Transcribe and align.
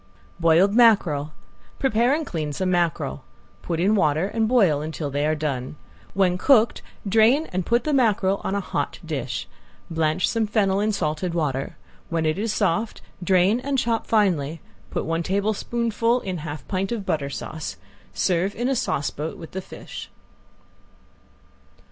~BOILED 0.39 0.73
MACKEREL~ 0.73 1.31
Prepare 1.77 2.15
and 2.15 2.25
clean 2.25 2.51
some 2.53 2.71
mackerel. 2.71 3.23
Put 3.61 3.79
in 3.79 3.93
water 3.93 4.29
and 4.29 4.47
boil 4.47 4.81
until 4.81 5.11
they 5.11 5.27
are 5.27 5.35
done. 5.35 5.75
When 6.15 6.39
cooked, 6.39 6.81
drain 7.07 7.45
and 7.53 7.67
put 7.67 7.83
the 7.83 7.93
mackerel 7.93 8.41
on 8.43 8.55
a 8.55 8.61
hot 8.61 8.97
dish. 9.05 9.47
Blanch 9.91 10.27
some 10.27 10.47
fennel 10.47 10.79
in 10.79 10.91
salted 10.91 11.35
water. 11.35 11.77
When 12.09 12.25
it 12.25 12.39
is 12.39 12.51
soft 12.51 13.01
drain 13.23 13.59
and 13.59 13.77
chop 13.77 14.07
finely. 14.07 14.59
Put 14.89 15.05
one 15.05 15.21
tablespoonful 15.21 16.21
in 16.21 16.39
half 16.39 16.67
pint 16.67 16.91
of 16.91 17.05
butter 17.05 17.29
sauce. 17.29 17.77
Serve 18.11 18.55
in 18.55 18.69
a 18.69 18.75
sauce 18.75 19.11
boat 19.11 19.37
with 19.37 19.51
the 19.51 19.61
fish. 19.61 20.09